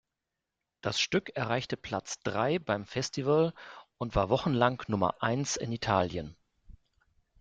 Das 0.81 0.99
Stück 0.99 1.29
erreichte 1.35 1.77
Platz 1.77 2.17
drei 2.23 2.57
beim 2.57 2.87
Festival 2.87 3.53
und 3.99 4.15
war 4.15 4.29
wochenlang 4.29 4.81
Nummer 4.87 5.21
eins 5.21 5.57
in 5.57 5.71
Italien. 5.71 6.35